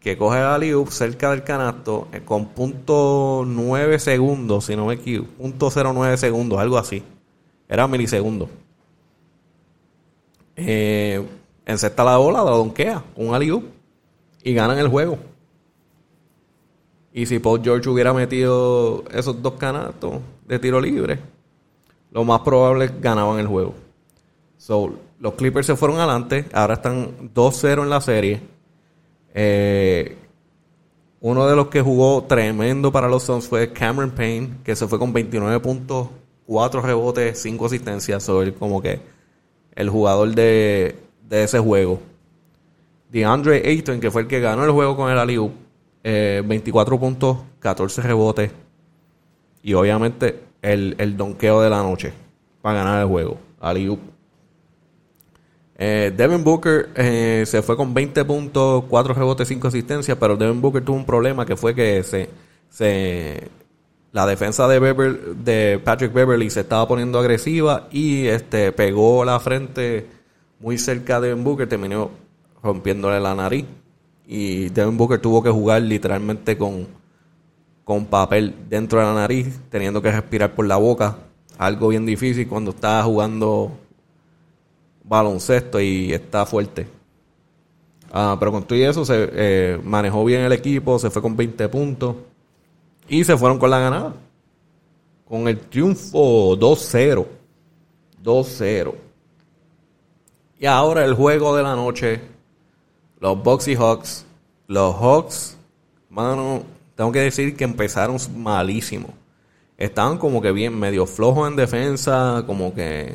que 0.01 0.17
coge 0.17 0.39
el 0.39 0.47
alley 0.47 0.73
cerca 0.89 1.31
del 1.31 1.45
canasto 1.45 2.09
eh, 2.13 2.23
con 2.25 2.47
punto 2.47 3.45
.9 3.45 3.99
segundos, 3.99 4.65
si 4.65 4.75
no 4.75 4.87
me 4.87 4.95
equivoco, 4.95 5.31
punto 5.33 5.71
.09 5.71 6.17
segundos, 6.17 6.59
algo 6.59 6.79
así. 6.79 7.03
Era 7.69 7.87
milisegundos. 7.87 8.49
Eh, 10.57 11.25
encesta 11.67 12.03
la 12.03 12.17
bola, 12.17 12.43
la 12.43 12.51
donkea 12.51 13.05
con 13.15 13.29
un 13.29 13.71
y 14.43 14.55
ganan 14.55 14.79
el 14.79 14.89
juego. 14.89 15.19
Y 17.13 17.27
si 17.27 17.39
Paul 17.39 17.63
George 17.63 17.89
hubiera 17.89 18.13
metido 18.13 19.05
esos 19.13 19.41
dos 19.43 19.55
canastos 19.55 20.21
de 20.47 20.59
tiro 20.59 20.81
libre, 20.81 21.19
lo 22.11 22.25
más 22.25 22.41
probable 22.41 22.91
ganaban 23.01 23.39
el 23.39 23.47
juego. 23.47 23.75
So, 24.59 24.93
los 25.19 25.35
Clippers 25.35 25.67
se 25.67 25.77
fueron 25.77 25.99
adelante, 25.99 26.47
ahora 26.53 26.75
están 26.75 27.33
2-0 27.35 27.83
en 27.83 27.91
la 27.91 28.01
serie. 28.01 28.41
Eh, 29.35 30.17
uno 31.21 31.47
de 31.47 31.55
los 31.55 31.69
que 31.69 31.83
jugó 31.83 32.25
tremendo 32.25 32.91
para 32.91 33.09
los 33.09 33.23
Suns 33.23 33.47
fue 33.47 33.73
Cameron 33.73 34.11
Payne, 34.11 34.59
que 34.65 34.75
se 34.75 34.87
fue 34.87 34.99
con 34.99 35.13
29 35.13 35.61
puntos, 35.61 36.09
4 36.47 36.81
rebotes, 36.81 37.41
5 37.43 37.67
asistencias. 37.67 38.23
Sobre 38.23 38.55
como 38.55 38.81
que 38.81 39.01
el 39.75 39.91
jugador 39.91 40.35
de, 40.35 40.97
de 41.29 41.43
ese 41.45 41.59
juego. 41.59 42.01
DeAndre 43.11 43.63
Ayton, 43.67 44.01
que 44.01 44.11
fue 44.11 44.23
el 44.23 44.29
que 44.29 44.41
ganó 44.41 44.65
el 44.65 44.71
juego 44.71 44.97
con 44.97 45.11
el 45.11 45.19
Aliu, 45.19 45.51
24 46.03 46.99
puntos, 46.99 47.39
14 47.59 48.03
rebotes. 48.03 48.53
Y 49.63 49.75
obviamente 49.75 50.50
el, 50.63 50.95
el 50.99 51.17
donqueo 51.17 51.61
de 51.61 51.71
la 51.71 51.83
noche 51.83 52.13
para 52.63 52.79
ganar 52.79 53.01
el 53.03 53.09
juego. 53.09 53.39
Eh, 55.83 56.13
Devin 56.15 56.45
Booker 56.45 56.91
eh, 56.95 57.45
se 57.47 57.63
fue 57.63 57.77
con 57.77 57.95
20 57.95 58.25
puntos, 58.25 58.85
4 58.89 59.15
rebotes, 59.15 59.49
5 59.49 59.69
asistencias, 59.69 60.17
pero 60.19 60.37
Devin 60.37 60.61
Booker 60.61 60.85
tuvo 60.85 60.97
un 60.97 61.07
problema 61.07 61.47
que 61.47 61.57
fue 61.57 61.75
que 61.75 62.03
se, 62.03 62.29
se 62.69 63.49
la 64.13 64.27
defensa 64.27 64.69
de, 64.69 64.81
de 65.43 65.81
Patrick 65.83 66.13
Beverly 66.13 66.51
se 66.51 66.61
estaba 66.61 66.87
poniendo 66.87 67.19
agresiva 67.19 67.89
y 67.91 68.27
este 68.27 68.73
pegó 68.73 69.25
la 69.25 69.41
frente 69.41 70.07
muy 70.59 70.77
cerca 70.77 71.21
de 71.21 71.29
Devin 71.29 71.45
Booker, 71.45 71.69
terminó 71.69 72.11
rompiéndole 72.63 73.21
la 73.21 73.35
nariz. 73.35 73.65
Y 74.27 74.69
Devin 74.69 74.97
Booker 74.97 75.19
tuvo 75.19 75.43
que 75.43 75.51
jugar 75.51 75.83
literalmente 75.83 76.57
con, 76.57 76.87
con 77.91 78.07
papel 78.07 78.55
dentro 78.69 79.01
de 79.01 79.05
la 79.05 79.15
nariz, 79.15 79.59
teniendo 79.69 80.01
que 80.01 80.13
respirar 80.13 80.55
por 80.55 80.65
la 80.65 80.77
boca. 80.77 81.17
Algo 81.59 81.89
bien 81.89 82.07
difícil 82.07 82.47
cuando 82.47 82.71
estaba 82.71 83.03
jugando 83.03 83.73
baloncesto 85.03 85.81
y 85.81 86.13
está 86.13 86.47
fuerte. 86.47 86.87
Ah, 88.13 88.37
pero 88.39 88.53
con 88.53 88.63
todo 88.63 88.79
eso 88.79 89.05
se 89.05 89.29
eh, 89.33 89.81
manejó 89.83 90.25
bien 90.25 90.43
el 90.43 90.53
equipo, 90.53 91.01
se 91.01 91.11
fue 91.11 91.21
con 91.21 91.37
20 91.37 91.69
puntos 91.69 92.15
y 93.09 93.25
se 93.25 93.37
fueron 93.37 93.59
con 93.59 93.69
la 93.69 93.81
ganada. 93.81 94.15
Con 95.29 95.49
el 95.49 95.59
triunfo 95.59 96.57
2-0. 96.57 97.27
2-0. 98.23 98.95
Y 100.61 100.67
ahora 100.67 101.05
el 101.05 101.15
juego 101.15 101.57
de 101.57 101.65
la 101.65 101.75
noche. 101.75 102.21
Los 103.19 103.43
Bucks 103.43 103.67
y 103.67 103.75
Hawks. 103.75 104.25
Los 104.69 104.95
Hawks, 104.95 105.57
mano, 106.09 106.63
tengo 107.01 107.13
que 107.13 107.21
decir 107.21 107.57
que 107.57 107.65
empezaron 107.65 108.19
malísimo. 108.37 109.09
Estaban 109.79 110.19
como 110.19 110.43
que 110.43 110.53
bien 110.53 110.79
medio 110.79 111.07
flojos 111.07 111.49
en 111.49 111.57
defensa, 111.57 112.45
como 112.47 112.75
que 112.75 113.15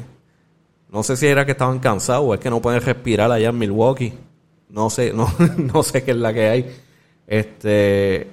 no 0.90 1.04
sé 1.04 1.16
si 1.16 1.28
era 1.28 1.46
que 1.46 1.52
estaban 1.52 1.78
cansados 1.78 2.26
o 2.26 2.34
es 2.34 2.40
que 2.40 2.50
no 2.50 2.64
pueden 2.64 2.82
respirar 2.82 3.32
allá 3.32 3.50
en 3.50 3.60
Milwaukee. 3.60 4.12
No 4.70 4.90
sé, 4.90 5.14
no, 5.14 5.32
no 5.72 5.84
sé 5.84 6.04
qué 6.04 6.10
es 6.10 6.18
la 6.18 6.34
que 6.34 6.48
hay. 6.48 6.76
Este. 7.28 8.28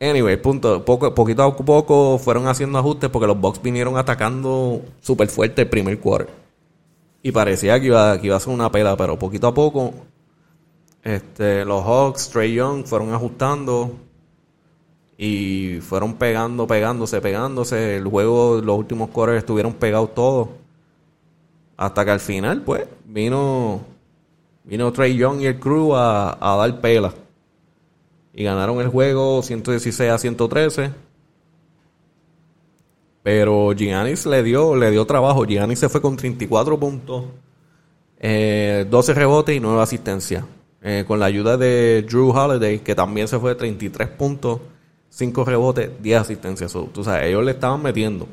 Anyway, 0.00 0.36
punto. 0.36 0.84
Poco, 0.84 1.12
poquito 1.12 1.42
a 1.42 1.56
poco 1.56 2.18
fueron 2.18 2.46
haciendo 2.46 2.78
ajustes 2.78 3.10
porque 3.10 3.26
los 3.26 3.40
Bucks 3.40 3.60
vinieron 3.60 3.98
atacando 3.98 4.80
súper 5.00 5.26
fuerte 5.26 5.62
el 5.62 5.68
primer 5.68 5.98
quarter. 5.98 6.32
Y 7.20 7.32
parecía 7.32 7.80
que 7.80 7.86
iba, 7.86 8.20
que 8.20 8.28
iba 8.28 8.36
a 8.36 8.40
ser 8.40 8.54
una 8.54 8.70
pela, 8.70 8.96
pero 8.96 9.18
poquito 9.18 9.48
a 9.48 9.54
poco. 9.54 9.92
Este, 11.02 11.64
los 11.64 11.84
Hawks, 11.84 12.30
Trey 12.30 12.54
Young, 12.54 12.84
fueron 12.84 13.12
ajustando. 13.12 13.92
Y 15.16 15.80
fueron 15.80 16.14
pegando, 16.14 16.66
pegándose, 16.66 17.20
pegándose. 17.20 17.96
El 17.96 18.06
juego, 18.06 18.60
los 18.62 18.78
últimos 18.78 19.10
quarters 19.10 19.38
estuvieron 19.38 19.74
pegados 19.74 20.14
todos. 20.14 20.48
Hasta 21.76 22.04
que 22.04 22.10
al 22.10 22.20
final, 22.20 22.62
pues, 22.62 22.86
vino, 23.04 23.80
vino 24.64 24.92
Trey 24.92 25.16
Young 25.16 25.40
y 25.40 25.46
el 25.46 25.58
crew 25.58 25.94
a, 25.94 26.36
dar 26.40 26.80
pela. 26.80 27.12
Y 28.32 28.44
ganaron 28.44 28.80
el 28.80 28.88
juego 28.88 29.42
116 29.42 30.10
a 30.10 30.18
113. 30.18 30.92
Pero 33.22 33.72
Giannis 33.72 34.26
le 34.26 34.42
dio, 34.42 34.76
le 34.76 34.90
dio 34.90 35.04
trabajo. 35.04 35.44
Giannis 35.44 35.80
se 35.80 35.88
fue 35.88 36.00
con 36.00 36.16
34 36.16 36.78
puntos, 36.78 37.24
12 37.24 37.32
eh, 38.20 38.86
rebotes 39.14 39.56
y 39.56 39.60
9 39.60 39.82
asistencias. 39.82 40.44
Eh, 40.80 41.04
con 41.06 41.18
la 41.18 41.26
ayuda 41.26 41.56
de 41.56 42.02
Drew 42.08 42.30
Holiday, 42.30 42.78
que 42.78 42.94
también 42.94 43.26
se 43.26 43.38
fue 43.38 43.50
de 43.50 43.56
33 43.56 44.08
puntos, 44.10 44.60
5 45.08 45.44
rebotes, 45.44 45.90
10 46.00 46.20
asistencias. 46.20 46.72
tú 46.92 47.02
sabes, 47.02 47.26
ellos 47.26 47.44
le 47.44 47.52
estaban 47.52 47.82
metiendo. 47.82 48.28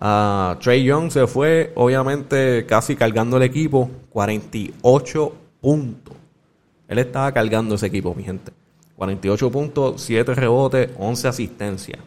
Uh, 0.00 0.56
Trey 0.60 0.84
Young 0.84 1.10
se 1.10 1.26
fue, 1.26 1.72
obviamente, 1.76 2.64
casi 2.66 2.96
cargando 2.96 3.36
el 3.36 3.42
equipo, 3.42 3.90
48 4.10 5.32
puntos. 5.60 6.16
Él 6.88 6.98
estaba 6.98 7.30
cargando 7.32 7.74
ese 7.74 7.86
equipo, 7.86 8.14
mi 8.14 8.24
gente. 8.24 8.52
48 8.96 9.50
puntos, 9.50 10.00
7 10.00 10.34
rebotes, 10.34 10.90
11 10.98 11.28
asistencias. 11.28 12.00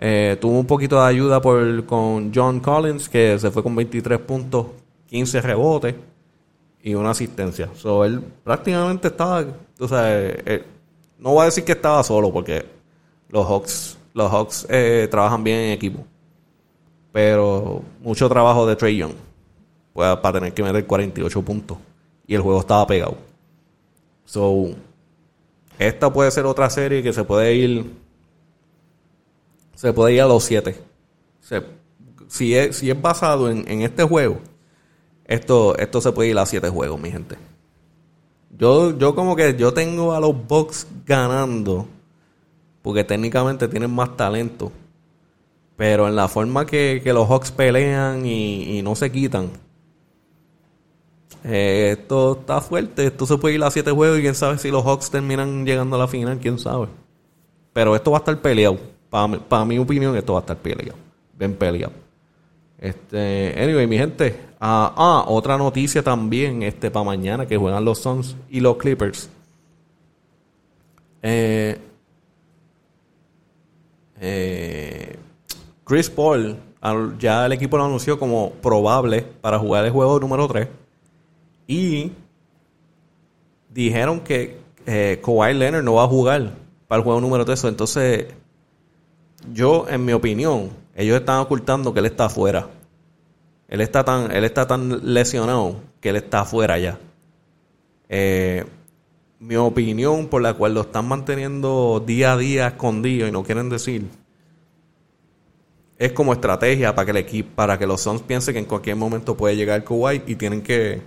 Eh, 0.00 0.36
tuvo 0.40 0.58
un 0.58 0.66
poquito 0.66 1.00
de 1.00 1.08
ayuda 1.08 1.40
por, 1.40 1.84
con 1.86 2.32
John 2.34 2.60
Collins, 2.60 3.08
que 3.08 3.38
se 3.38 3.50
fue 3.50 3.62
con 3.62 3.74
23 3.76 4.18
puntos, 4.20 4.66
15 5.06 5.40
rebotes 5.42 5.94
y 6.88 6.94
una 6.94 7.10
asistencia. 7.10 7.70
So, 7.74 8.04
él 8.04 8.22
prácticamente 8.42 9.08
estaba, 9.08 9.44
tú 9.76 9.88
sabes, 9.88 10.42
eh, 10.46 10.64
no 11.18 11.30
voy 11.32 11.42
a 11.42 11.44
decir 11.46 11.64
que 11.64 11.72
estaba 11.72 12.02
solo, 12.02 12.32
porque 12.32 12.64
los 13.28 13.46
Hawks, 13.46 13.98
los 14.14 14.30
Hawks 14.30 14.66
eh, 14.68 15.08
trabajan 15.10 15.44
bien 15.44 15.58
en 15.58 15.72
equipo 15.72 16.04
pero 17.12 17.82
mucho 18.00 18.28
trabajo 18.28 18.66
de 18.66 18.76
Trey 18.76 18.96
Young 18.96 19.14
pues, 19.92 20.16
para 20.18 20.38
tener 20.38 20.54
que 20.54 20.62
meter 20.62 20.86
48 20.86 21.42
puntos. 21.42 21.78
Y 22.26 22.34
el 22.34 22.42
juego 22.42 22.60
estaba 22.60 22.86
pegado. 22.86 23.16
So, 24.24 24.68
esta 25.78 26.12
puede 26.12 26.30
ser 26.30 26.44
otra 26.44 26.68
serie 26.68 27.02
que 27.02 27.12
se 27.12 27.24
puede 27.24 27.54
ir. 27.54 27.90
Se 29.74 29.92
puede 29.92 30.14
ir 30.14 30.22
a 30.22 30.26
los 30.26 30.44
7. 30.44 30.76
si, 32.28 32.54
es, 32.54 32.76
si 32.76 32.90
es 32.90 33.02
basado 33.02 33.50
en, 33.50 33.82
este 33.82 34.04
juego, 34.04 34.38
esto, 35.28 35.76
esto 35.78 36.00
se 36.00 36.10
puede 36.10 36.30
ir 36.30 36.38
a 36.38 36.46
7 36.46 36.68
juegos, 36.70 37.00
mi 37.00 37.12
gente. 37.12 37.36
Yo, 38.58 38.98
yo 38.98 39.14
como 39.14 39.36
que 39.36 39.54
yo 39.56 39.72
tengo 39.72 40.12
a 40.12 40.20
los 40.20 40.34
Bucks 40.48 40.86
ganando. 41.06 41.86
Porque 42.82 43.04
técnicamente 43.04 43.68
tienen 43.68 43.90
más 43.90 44.16
talento. 44.16 44.72
Pero 45.76 46.08
en 46.08 46.16
la 46.16 46.26
forma 46.26 46.66
que, 46.66 47.00
los 47.04 47.28
Hawks 47.28 47.52
pelean 47.52 48.26
y, 48.26 48.82
no 48.82 48.96
se 48.96 49.12
quitan. 49.12 49.50
Eh, 51.44 51.96
esto 51.98 52.38
está 52.40 52.60
fuerte. 52.60 53.06
Esto 53.06 53.26
se 53.26 53.36
puede 53.36 53.54
ir 53.54 53.62
a 53.62 53.70
siete 53.70 53.92
juegos 53.92 54.18
y 54.18 54.22
quién 54.22 54.34
sabe 54.34 54.58
si 54.58 54.70
los 54.70 54.84
Hawks 54.84 55.10
terminan 55.10 55.64
llegando 55.64 55.96
a 55.96 56.00
la 56.00 56.08
final. 56.08 56.38
Quién 56.38 56.58
sabe. 56.58 56.88
Pero 57.72 57.94
esto 57.94 58.10
va 58.10 58.18
a 58.18 58.20
estar 58.20 58.40
peleado. 58.40 58.78
Para 59.08 59.64
mi, 59.64 59.78
opinión, 59.78 60.16
esto 60.16 60.32
va 60.32 60.40
a 60.40 60.42
estar 60.42 60.56
peleado. 60.56 60.98
Bien 61.38 61.54
peleado. 61.54 61.92
Este, 62.78 63.54
anyway, 63.60 63.86
mi 63.86 63.98
gente. 63.98 64.38
ah, 64.60 64.94
ah 64.96 65.24
otra 65.28 65.58
noticia 65.58 66.02
también 66.02 66.62
este 66.62 66.90
para 66.90 67.04
mañana 67.04 67.46
que 67.46 67.56
juegan 67.56 67.84
los 67.84 67.98
Suns 67.98 68.36
y 68.48 68.60
los 68.60 68.76
Clippers. 68.76 69.28
Eh, 71.22 71.76
eh, 74.20 75.16
Chris 75.84 76.10
Paul, 76.10 76.56
ya 77.18 77.46
el 77.46 77.52
equipo 77.52 77.76
lo 77.76 77.84
anunció 77.84 78.18
como 78.18 78.50
probable 78.52 79.22
para 79.22 79.58
jugar 79.58 79.84
el 79.84 79.90
juego 79.90 80.20
número 80.20 80.46
3. 80.46 80.68
Y 81.66 82.12
dijeron 83.70 84.20
que 84.20 84.58
eh, 84.86 85.20
Kawhi 85.24 85.54
Leonard 85.54 85.84
no 85.84 85.94
va 85.94 86.04
a 86.04 86.08
jugar 86.08 86.52
para 86.86 87.00
el 87.00 87.04
juego 87.04 87.20
número 87.20 87.44
3. 87.44 87.64
Entonces, 87.64 88.26
yo, 89.52 89.86
en 89.88 90.04
mi 90.04 90.12
opinión, 90.12 90.70
ellos 90.94 91.18
están 91.18 91.40
ocultando 91.40 91.92
que 91.92 92.00
él 92.00 92.06
está 92.06 92.26
afuera. 92.26 92.68
Él 93.68 93.80
está 93.80 94.04
tan, 94.04 94.30
él 94.30 94.44
está 94.44 94.66
tan 94.66 95.14
lesionado 95.14 95.76
que 96.00 96.08
él 96.08 96.16
está 96.16 96.40
afuera 96.40 96.78
ya. 96.78 96.98
Eh, 98.08 98.64
mi 99.38 99.56
opinión 99.56 100.28
por 100.28 100.42
la 100.42 100.54
cual 100.54 100.74
lo 100.74 100.80
están 100.82 101.06
manteniendo 101.06 102.02
día 102.04 102.32
a 102.32 102.36
día 102.36 102.68
escondido 102.68 103.28
y 103.28 103.32
no 103.32 103.44
quieren 103.44 103.68
decir 103.68 104.06
es 105.98 106.12
como 106.12 106.32
estrategia 106.32 106.94
para 106.94 107.06
que 107.06 107.10
el 107.10 107.16
equipo, 107.16 107.50
para 107.56 107.76
que 107.76 107.86
los 107.86 108.00
Suns 108.00 108.22
piensen 108.22 108.54
que 108.54 108.60
en 108.60 108.66
cualquier 108.66 108.94
momento 108.94 109.36
puede 109.36 109.56
llegar 109.56 109.82
Kuwait 109.84 110.28
y 110.28 110.36
tienen 110.36 110.62
que 110.62 111.02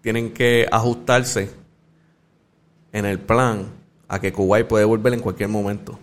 tienen 0.00 0.32
que 0.32 0.66
ajustarse 0.70 1.50
en 2.92 3.04
el 3.04 3.18
plan 3.18 3.66
a 4.08 4.20
que 4.20 4.32
Kuwait 4.32 4.66
puede 4.66 4.84
volver 4.84 5.12
en 5.12 5.20
cualquier 5.20 5.48
momento. 5.48 5.98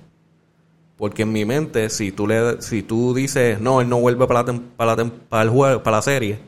Porque 0.97 1.23
en 1.23 1.31
mi 1.31 1.45
mente, 1.45 1.89
si 1.89 2.11
tú 2.11 2.27
le 2.27 2.61
si 2.61 2.81
tú 2.83 3.13
dices, 3.13 3.59
"No, 3.61 3.81
él 3.81 3.89
no 3.89 3.99
vuelve 3.99 4.27
para 4.27 4.43
la, 4.43 4.59
para 4.75 4.95
la, 4.95 5.11
para 5.29 5.43
el 5.43 5.49
juego, 5.49 5.83
para 5.83 5.97
la 5.97 6.01
serie", 6.01 6.39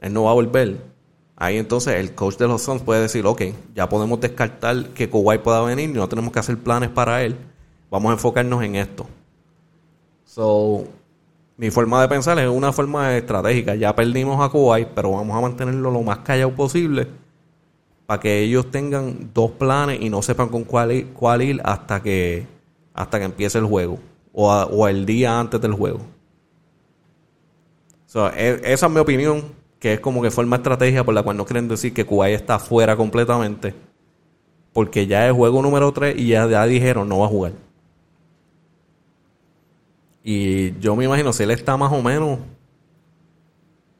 él 0.00 0.12
no 0.12 0.24
va 0.24 0.30
a 0.30 0.34
volver. 0.34 0.78
Ahí 1.36 1.56
entonces 1.56 1.94
el 1.94 2.14
coach 2.14 2.36
de 2.36 2.46
los 2.46 2.62
Suns 2.62 2.82
puede 2.82 3.00
decir, 3.00 3.24
ok, 3.24 3.42
ya 3.74 3.88
podemos 3.88 4.20
descartar 4.20 4.90
que 4.90 5.08
Kuwait 5.08 5.40
pueda 5.40 5.62
venir, 5.62 5.88
no 5.90 6.06
tenemos 6.08 6.32
que 6.32 6.38
hacer 6.38 6.58
planes 6.58 6.90
para 6.90 7.24
él, 7.24 7.34
vamos 7.90 8.10
a 8.10 8.12
enfocarnos 8.12 8.62
en 8.62 8.76
esto. 8.76 9.06
So, 10.26 10.84
mi 11.56 11.70
forma 11.70 12.00
de 12.02 12.08
pensar 12.08 12.38
es 12.38 12.48
una 12.48 12.72
forma 12.72 13.16
estratégica. 13.16 13.74
Ya 13.74 13.94
perdimos 13.96 14.40
a 14.44 14.48
Kuwait, 14.50 14.88
pero 14.94 15.12
vamos 15.12 15.36
a 15.36 15.40
mantenerlo 15.40 15.90
lo 15.90 16.02
más 16.02 16.18
callado 16.18 16.54
posible 16.54 17.08
para 18.06 18.20
que 18.20 18.40
ellos 18.40 18.70
tengan 18.70 19.30
dos 19.32 19.52
planes 19.52 20.00
y 20.00 20.10
no 20.10 20.20
sepan 20.20 20.48
con 20.48 20.64
cuál 20.64 20.92
ir, 20.92 21.06
cuál 21.14 21.42
ir 21.42 21.60
hasta 21.64 22.02
que 22.02 22.46
hasta 23.00 23.18
que 23.18 23.24
empiece 23.24 23.56
el 23.56 23.64
juego 23.64 23.98
o, 24.32 24.50
o 24.50 24.86
el 24.86 25.06
día 25.06 25.40
antes 25.40 25.58
del 25.60 25.72
juego. 25.72 26.00
So, 28.04 28.28
e, 28.28 28.60
esa 28.64 28.86
es 28.86 28.92
mi 28.92 28.98
opinión, 28.98 29.54
que 29.78 29.94
es 29.94 30.00
como 30.00 30.20
que 30.20 30.30
forma 30.30 30.56
estrategia 30.56 31.02
por 31.02 31.14
la 31.14 31.22
cual 31.22 31.38
no 31.38 31.46
quieren 31.46 31.66
decir 31.66 31.94
que 31.94 32.04
Kuwait 32.04 32.34
está 32.34 32.58
fuera 32.58 32.96
completamente, 32.96 33.74
porque 34.74 35.06
ya 35.06 35.26
es 35.26 35.32
juego 35.32 35.62
número 35.62 35.90
3 35.92 36.16
y 36.18 36.28
ya, 36.28 36.46
ya 36.46 36.66
dijeron 36.66 37.08
no 37.08 37.20
va 37.20 37.26
a 37.26 37.30
jugar. 37.30 37.52
Y 40.22 40.78
yo 40.78 40.94
me 40.94 41.06
imagino, 41.06 41.32
si 41.32 41.44
él 41.44 41.50
está 41.52 41.78
más 41.78 41.90
o 41.92 42.02
menos, 42.02 42.38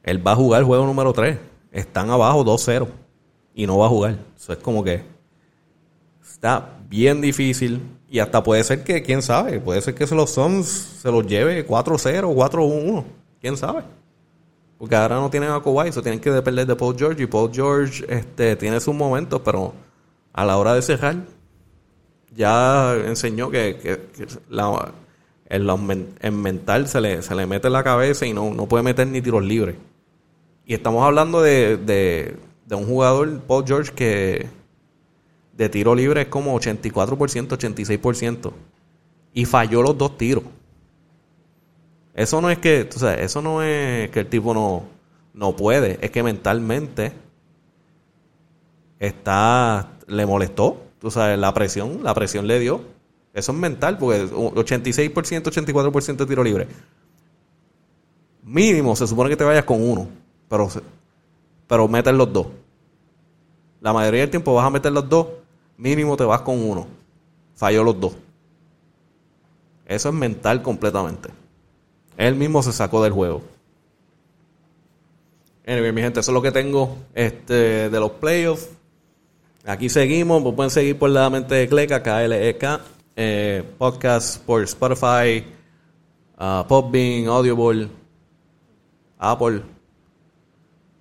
él 0.03 0.27
va 0.27 0.33
a 0.33 0.37
jugar 0.37 0.61
el 0.61 0.67
juego 0.67 0.85
número 0.85 1.15
3. 1.15 1.39
Están 1.73 2.11
abajo 2.11 2.45
2-0 2.45 2.87
y 3.55 3.67
no 3.67 3.79
va 3.79 3.87
a 3.87 3.89
jugar. 3.89 4.19
Eso 4.37 4.53
es 4.53 4.59
como 4.59 4.85
que 4.85 5.03
está 6.23 6.77
bien 6.89 7.23
difícil 7.23 7.81
y 8.11 8.19
hasta 8.19 8.43
puede 8.43 8.65
ser 8.65 8.83
que, 8.83 9.03
quién 9.03 9.23
sabe, 9.23 9.61
puede 9.61 9.81
ser 9.81 9.95
que 9.95 10.07
se 10.07 10.17
los 10.17 10.31
Suns 10.31 10.67
se 11.01 11.13
los 11.13 11.25
lleve 11.27 11.65
4-0, 11.65 12.35
4-1, 12.35 13.05
quién 13.41 13.57
sabe. 13.57 13.83
Porque 14.79 14.97
ahora 14.97 15.17
no 15.17 15.31
tienen 15.31 15.51
a 15.51 15.63
Kawhi, 15.63 15.93
se 15.93 16.03
tienen 16.03 16.21
que 16.21 16.31
depender 16.31 16.67
de 16.67 16.75
Paul 16.75 16.97
George 16.99 17.23
y 17.23 17.27
Paul 17.27 17.51
George 17.53 18.05
este, 18.09 18.57
tiene 18.57 18.81
sus 18.81 18.95
momentos, 18.95 19.41
pero 19.45 19.75
a 20.33 20.45
la 20.45 20.59
hora 20.59 20.75
de 20.75 20.83
cerrar 20.83 21.17
ya 22.35 22.97
enseñó 23.07 23.51
que, 23.51 23.77
que 23.77 24.01
en, 25.51 26.43
mental 26.43 26.89
se 26.89 27.01
le, 27.01 27.23
se 27.23 27.35
le 27.35 27.47
mete 27.47 27.71
la 27.71 27.85
cabeza 27.85 28.27
y 28.27 28.33
no, 28.33 28.53
no 28.53 28.67
puede 28.67 28.83
meter 28.83 29.07
ni 29.07 29.21
tiros 29.21 29.45
libres. 29.45 29.77
Y 30.65 30.75
estamos 30.75 31.05
hablando 31.05 31.43
de, 31.43 31.77
de, 31.77 32.75
un 32.75 32.87
jugador, 32.87 33.41
Paul 33.41 33.65
George, 33.67 33.93
que 33.93 34.47
de 35.61 35.69
tiro 35.69 35.95
libre 35.95 36.23
es 36.23 36.29
como 36.29 36.59
84%, 36.59 37.49
86%. 37.49 38.53
Y 39.35 39.45
falló 39.45 39.83
los 39.83 39.99
dos 39.99 40.17
tiros. 40.17 40.45
Eso 42.15 42.41
no 42.41 42.49
es 42.49 42.57
que, 42.57 42.89
o 42.89 42.99
sea, 42.99 43.13
eso 43.13 43.43
no 43.43 43.63
es 43.63 44.11
que 44.11 44.21
el 44.21 44.27
tipo 44.27 44.55
no, 44.55 44.85
no 45.35 45.55
puede, 45.55 45.99
es 46.01 46.11
que 46.11 46.23
mentalmente 46.23 47.13
está, 48.99 49.91
le 50.07 50.25
molestó, 50.25 50.83
tú 50.99 51.11
sabes, 51.11 51.39
la 51.39 51.53
presión, 51.53 52.03
la 52.03 52.15
presión 52.15 52.47
le 52.47 52.59
dio. 52.59 52.81
Eso 53.35 53.53
es 53.53 53.59
mental, 53.59 53.99
porque 53.99 54.25
86%, 54.29 55.13
84% 55.13 56.17
de 56.17 56.27
tiro 56.27 56.43
libre. 56.43 56.69
Mínimo 58.43 58.97
se 58.97 59.07
supone 59.07 59.29
que 59.29 59.37
te 59.37 59.45
vayas 59.45 59.65
con 59.65 59.87
uno, 59.87 60.09
pero, 60.49 60.71
pero 61.69 61.87
metes 61.87 62.15
los 62.15 62.33
dos. 62.33 62.47
La 63.83 63.93
mayoría 63.93 64.23
del 64.23 64.31
tiempo 64.31 64.55
vas 64.55 64.67
a 64.67 64.71
meter 64.71 64.91
los 64.91 65.07
dos, 65.09 65.27
mínimo 65.81 66.17
te 66.17 66.25
vas 66.25 66.43
con 66.43 66.63
uno. 66.63 66.87
Falló 67.57 67.83
los 67.83 67.99
dos. 67.99 68.13
Eso 69.87 70.11
es 70.11 70.15
mental 70.15 70.63
completamente. 70.63 71.31
Él 72.17 72.37
mismo 72.37 72.63
se 72.63 72.73
sacó 72.73 73.03
del 73.03 73.13
juego. 73.13 73.43
Anyway, 75.67 75.93
mi 75.93 76.03
gente, 76.03 76.21
eso 76.21 76.31
es 76.31 76.35
lo 76.35 76.43
que 76.43 76.53
tengo 76.53 76.97
este, 77.15 77.89
de 77.91 78.01
los 78.01 78.13
playoffs. 78.13 78.69
Aquí 79.65 79.89
seguimos, 79.89 80.43
pues 80.43 80.55
pueden 80.55 80.71
seguir 80.71 80.99
por 80.99 81.11
la 81.11 81.29
mente 81.31 81.55
de 81.55 81.69
Cleca, 81.69 82.03
KLEK 82.03 82.81
eh, 83.17 83.63
podcast 83.77 84.43
por 84.45 84.63
Spotify, 84.63 85.45
uh, 86.39 86.67
Podbean, 86.67 87.27
Audible, 87.27 87.89
Apple 89.19 89.63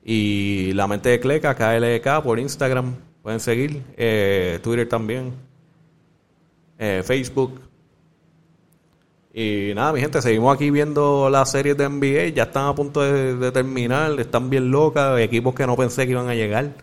y 0.03 0.73
La 0.73 0.87
Mente 0.87 1.09
de 1.09 1.19
Cleca, 1.19 1.55
KLK 1.55 2.23
por 2.23 2.39
Instagram. 2.39 3.08
Pueden 3.21 3.39
seguir. 3.39 3.83
Eh, 3.97 4.59
Twitter 4.63 4.87
también. 4.87 5.33
Eh, 6.77 7.01
Facebook. 7.03 7.61
Y 9.33 9.73
nada, 9.75 9.93
mi 9.93 10.01
gente, 10.01 10.21
seguimos 10.21 10.55
aquí 10.55 10.71
viendo 10.71 11.29
las 11.29 11.51
series 11.51 11.77
de 11.77 11.87
NBA. 11.87 12.29
Ya 12.29 12.43
están 12.43 12.67
a 12.67 12.75
punto 12.75 13.01
de, 13.01 13.51
terminar. 13.51 14.19
Están 14.19 14.49
bien 14.49 14.71
locas. 14.71 15.19
Equipos 15.19 15.53
que 15.53 15.67
no 15.67 15.75
pensé 15.75 16.05
que 16.05 16.11
iban 16.11 16.29
a 16.29 16.35
llegar. 16.35 16.73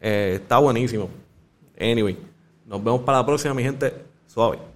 Eh, 0.00 0.38
está 0.42 0.58
buenísimo. 0.58 1.08
Anyway, 1.80 2.18
nos 2.66 2.82
vemos 2.82 3.02
para 3.02 3.18
la 3.18 3.26
próxima, 3.26 3.54
mi 3.54 3.62
gente. 3.62 3.94
Suave. 4.26 4.71